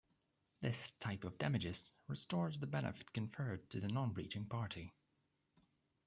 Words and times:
This 0.61 0.93
type 0.99 1.25
of 1.25 1.37
damages 1.37 1.93
restores 2.07 2.57
the 2.57 2.65
benefit 2.65 3.13
conferred 3.13 3.69
to 3.69 3.79
the 3.79 3.87
non-breaching 3.87 4.45
party. 4.47 4.95